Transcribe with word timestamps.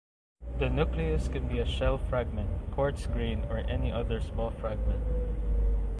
The 0.57 0.67
nucleus 0.67 1.27
can 1.27 1.47
be 1.47 1.59
a 1.59 1.65
shell 1.67 1.99
fragment, 1.99 2.71
quartz 2.71 3.05
grain 3.05 3.45
or 3.51 3.57
any 3.59 3.91
other 3.91 4.19
small 4.19 4.49
fragment. 4.49 5.03